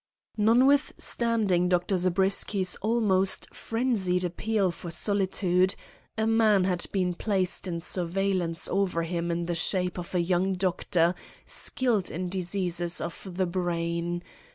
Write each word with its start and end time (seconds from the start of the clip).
Notwithstanding 0.37 1.69
Dr. 1.69 1.95
Zabriskie's 1.95 2.75
almost 2.77 3.53
frenzied 3.53 4.23
appeal 4.25 4.71
for 4.71 4.89
solitude, 4.89 5.75
a 6.17 6.25
man 6.25 6.63
had 6.63 6.87
been 6.91 7.13
placed 7.13 7.67
in 7.67 7.81
surveillance 7.81 8.67
over 8.67 9.03
him 9.03 9.29
in 9.29 9.45
the 9.45 9.53
shape 9.53 9.99
of 9.99 10.15
a 10.15 10.19
young 10.19 10.53
doctor 10.55 11.13
skilled 11.45 12.09
in 12.09 12.29
diseases 12.29 12.99
of 12.99 13.27
the 13.35 13.45
brain. 13.45 14.23